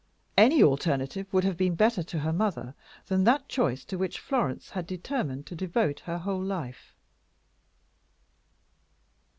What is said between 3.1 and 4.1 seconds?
that choice to